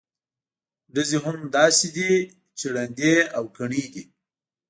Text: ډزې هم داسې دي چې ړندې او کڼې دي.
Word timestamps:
ډزې 0.93 1.17
هم 1.25 1.37
داسې 1.57 1.87
دي 1.97 2.11
چې 2.57 2.65
ړندې 2.75 3.15
او 3.37 3.43
کڼې 3.57 3.83
دي. 3.93 4.03